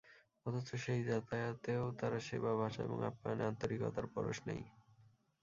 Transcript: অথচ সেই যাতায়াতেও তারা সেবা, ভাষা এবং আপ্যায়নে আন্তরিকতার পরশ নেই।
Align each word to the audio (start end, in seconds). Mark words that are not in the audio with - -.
অথচ 0.45 0.69
সেই 0.75 1.01
যাতায়াতেও 1.03 1.83
তারা 1.99 2.19
সেবা, 2.19 2.51
ভাষা 2.55 2.81
এবং 2.83 2.97
আপ্যায়নে 3.03 3.43
আন্তরিকতার 3.45 4.05
পরশ 4.07 4.37
নেই। 4.47 4.61